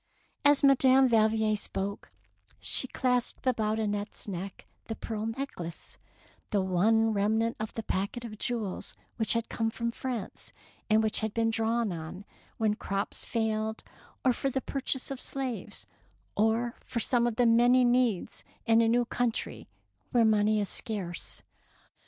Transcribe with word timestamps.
As 0.43 0.63
Madame 0.63 1.07
Valvier 1.07 1.55
spoke, 1.55 2.11
she 2.59 2.87
clasped 2.87 3.45
181 3.45 4.03
DEEDS 4.05 4.21
OF 4.21 4.25
DABING 4.25 4.35
about 4.35 4.41
Annette's 4.47 4.55
neck 4.57 4.67
the 4.85 4.95
pearl 4.95 5.25
neck 5.27 5.59
lace, 5.59 5.99
the 6.49 6.63
only 6.63 7.13
remnant 7.13 7.55
of 7.59 7.71
the 7.75 7.83
packet 7.83 8.25
of 8.25 8.39
jewels 8.39 8.95
which 9.17 9.33
had 9.33 9.47
come 9.47 9.69
from 9.69 9.91
France, 9.91 10.51
and 10.89 11.03
which 11.03 11.19
had 11.19 11.35
been 11.35 11.51
drawn 11.51 11.91
on 11.91 12.25
when 12.57 12.73
crops 12.73 13.23
failed, 13.23 13.83
or 14.25 14.33
for 14.33 14.49
the 14.49 14.59
purchase 14.61 15.11
of 15.11 15.21
slaves, 15.21 15.85
or 16.35 16.79
for 16.83 16.99
some 16.99 17.27
of 17.27 17.35
the 17.35 17.45
many 17.45 17.85
needs 17.85 18.43
in 18.65 18.81
a 18.81 18.87
new 18.87 19.05
country 19.05 19.69
where 20.09 20.25
money 20.25 20.59
is 20.59 20.67
scarce. 20.69 21.43